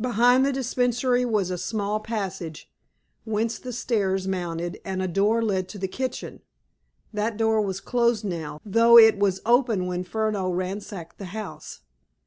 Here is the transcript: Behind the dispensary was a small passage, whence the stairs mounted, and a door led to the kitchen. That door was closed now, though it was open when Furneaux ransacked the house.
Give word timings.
Behind 0.00 0.46
the 0.46 0.50
dispensary 0.52 1.26
was 1.26 1.50
a 1.50 1.58
small 1.58 2.00
passage, 2.00 2.70
whence 3.26 3.58
the 3.58 3.70
stairs 3.70 4.26
mounted, 4.26 4.80
and 4.82 5.02
a 5.02 5.06
door 5.06 5.42
led 5.42 5.68
to 5.68 5.78
the 5.78 5.86
kitchen. 5.86 6.40
That 7.12 7.36
door 7.36 7.60
was 7.60 7.82
closed 7.82 8.24
now, 8.24 8.62
though 8.64 8.96
it 8.96 9.18
was 9.18 9.42
open 9.44 9.84
when 9.84 10.04
Furneaux 10.04 10.52
ransacked 10.52 11.18
the 11.18 11.26
house. 11.36 11.80